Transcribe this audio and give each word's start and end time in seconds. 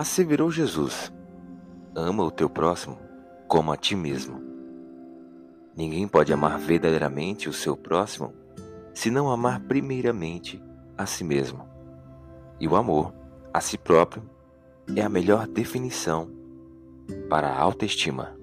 Asseverou 0.00 0.50
Jesus: 0.50 1.12
Ama 1.94 2.24
o 2.24 2.30
teu 2.30 2.48
próximo 2.48 2.98
como 3.46 3.70
a 3.70 3.76
ti 3.76 3.94
mesmo. 3.94 4.40
Ninguém 5.76 6.08
pode 6.08 6.32
amar 6.32 6.58
verdadeiramente 6.58 7.50
o 7.50 7.52
seu 7.52 7.76
próximo 7.76 8.32
se 8.94 9.10
não 9.10 9.30
amar 9.30 9.60
primeiramente 9.60 10.58
a 10.96 11.04
si 11.04 11.22
mesmo. 11.22 11.68
E 12.58 12.66
o 12.66 12.76
amor 12.76 13.12
a 13.52 13.60
si 13.60 13.76
próprio 13.76 14.22
é 14.96 15.02
a 15.02 15.08
melhor 15.10 15.46
definição 15.46 16.30
para 17.28 17.48
a 17.48 17.60
autoestima. 17.60 18.34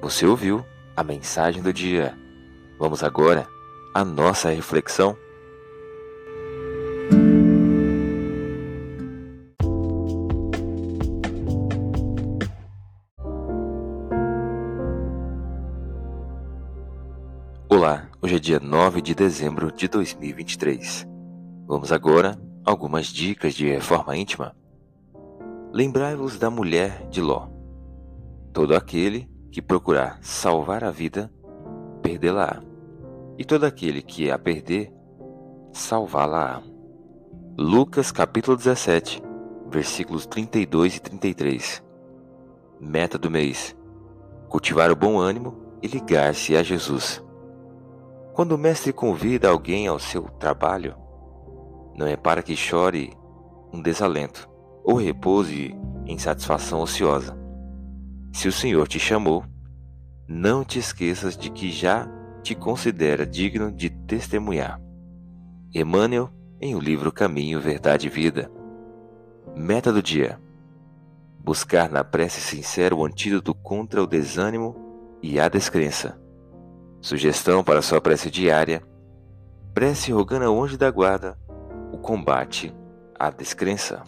Você 0.00 0.26
ouviu 0.26 0.64
a 0.96 1.04
mensagem 1.04 1.62
do 1.62 1.72
dia. 1.72 2.18
Vamos 2.76 3.04
agora 3.04 3.46
à 3.94 4.04
nossa 4.04 4.50
reflexão. 4.50 5.16
Olá, 17.74 18.08
hoje 18.22 18.36
é 18.36 18.38
dia 18.38 18.60
9 18.60 19.02
de 19.02 19.16
dezembro 19.16 19.72
de 19.72 19.88
2023. 19.88 21.08
Vamos 21.66 21.90
agora 21.90 22.40
a 22.64 22.70
algumas 22.70 23.08
dicas 23.08 23.52
de 23.52 23.68
reforma 23.68 24.16
íntima. 24.16 24.54
Lembrai-vos 25.72 26.38
da 26.38 26.48
mulher 26.48 27.08
de 27.08 27.20
Ló. 27.20 27.48
Todo 28.52 28.76
aquele 28.76 29.28
que 29.50 29.60
procurar 29.60 30.20
salvar 30.22 30.84
a 30.84 30.92
vida, 30.92 31.28
perdê-la-á. 32.00 32.62
E 33.36 33.44
todo 33.44 33.64
aquele 33.64 34.02
que 34.02 34.30
a 34.30 34.38
perder, 34.38 34.92
salvá-la-á. 35.72 36.62
Lucas 37.58 38.12
capítulo 38.12 38.56
17, 38.56 39.20
versículos 39.68 40.26
32 40.26 40.98
e 40.98 41.00
33. 41.00 41.82
Meta 42.78 43.18
do 43.18 43.28
mês: 43.28 43.76
cultivar 44.48 44.92
o 44.92 44.96
bom 44.96 45.18
ânimo 45.18 45.56
e 45.82 45.88
ligar-se 45.88 46.56
a 46.56 46.62
Jesus. 46.62 47.20
Quando 48.34 48.50
o 48.50 48.58
mestre 48.58 48.92
convida 48.92 49.48
alguém 49.48 49.86
ao 49.86 50.00
seu 50.00 50.22
trabalho, 50.24 50.96
não 51.96 52.04
é 52.04 52.16
para 52.16 52.42
que 52.42 52.56
chore 52.56 53.12
um 53.72 53.80
desalento 53.80 54.50
ou 54.82 54.96
repouse 54.96 55.72
em 56.04 56.18
satisfação 56.18 56.80
ociosa. 56.80 57.38
Se 58.32 58.48
o 58.48 58.52
Senhor 58.52 58.88
te 58.88 58.98
chamou, 58.98 59.44
não 60.26 60.64
te 60.64 60.80
esqueças 60.80 61.36
de 61.36 61.48
que 61.48 61.70
já 61.70 62.08
te 62.42 62.56
considera 62.56 63.24
digno 63.24 63.70
de 63.70 63.88
testemunhar. 63.88 64.80
Emmanuel, 65.72 66.28
em 66.60 66.74
o 66.74 66.80
livro 66.80 67.12
Caminho, 67.12 67.60
Verdade 67.60 68.08
e 68.08 68.10
Vida. 68.10 68.50
Meta 69.54 69.92
do 69.92 70.02
dia: 70.02 70.40
buscar 71.38 71.88
na 71.88 72.02
prece 72.02 72.40
sincera 72.40 72.96
o 72.96 73.04
antídoto 73.04 73.54
contra 73.54 74.02
o 74.02 74.08
desânimo 74.08 74.74
e 75.22 75.38
a 75.38 75.48
descrença. 75.48 76.23
Sugestão 77.04 77.62
para 77.62 77.82
sua 77.82 78.00
prece 78.00 78.30
diária: 78.30 78.82
prece 79.74 80.10
rogando 80.10 80.46
ao 80.46 80.64
anjo 80.64 80.78
da 80.78 80.90
guarda 80.90 81.38
o 81.92 81.98
combate 81.98 82.74
à 83.18 83.28
descrença. 83.28 84.02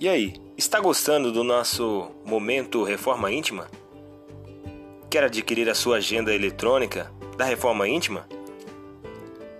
E 0.00 0.08
aí, 0.08 0.34
está 0.58 0.80
gostando 0.80 1.30
do 1.30 1.44
nosso 1.44 2.10
momento 2.26 2.82
Reforma 2.82 3.30
Íntima? 3.30 3.68
Quer 5.08 5.22
adquirir 5.22 5.70
a 5.70 5.74
sua 5.76 5.98
agenda 5.98 6.34
eletrônica 6.34 7.12
da 7.36 7.44
Reforma 7.44 7.86
Íntima? 7.86 8.26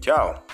Tchau! 0.00 0.49